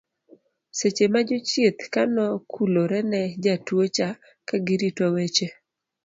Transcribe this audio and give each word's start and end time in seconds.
seche 0.77 1.05
ma 1.13 1.21
jochieth 1.27 1.79
ka 1.93 2.03
nokulore 2.13 2.99
ne 3.11 3.21
jatua 3.43 3.85
cha 3.95 4.07
kagirito 4.47 5.05
weche 5.15 5.47